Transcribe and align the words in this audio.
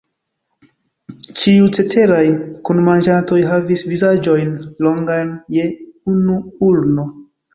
Ĉiuj 1.41 1.67
ceteraj 1.77 2.21
kunmanĝantoj 2.69 3.37
havis 3.51 3.85
vizaĝojn 3.91 4.49
longajn 4.87 5.31
je 5.59 5.67
unu 6.15 6.41
ulno. 6.71 7.07